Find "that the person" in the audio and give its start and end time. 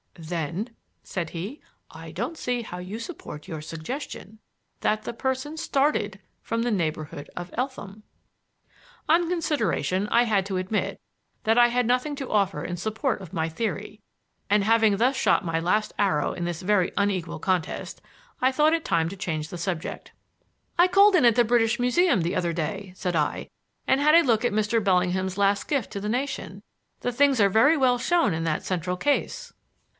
4.81-5.57